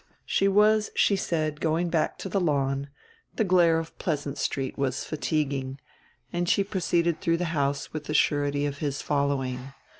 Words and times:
She 0.25 0.47
was, 0.47 0.89
she 0.95 1.15
said, 1.15 1.61
going 1.61 1.89
back 1.89 2.17
to 2.17 2.27
the 2.27 2.39
lawn, 2.39 2.89
the 3.35 3.43
glare 3.43 3.77
of 3.77 3.95
Pleasant 3.99 4.39
Street 4.39 4.75
was 4.75 5.03
fatiguing; 5.05 5.79
and 6.33 6.49
she 6.49 6.63
proceeded 6.63 7.21
through 7.21 7.37
the 7.37 7.45
house 7.53 7.93
with 7.93 8.05
the 8.05 8.15
surety 8.15 8.65
of 8.65 8.79
his 8.79 9.03
following. 9.03 9.73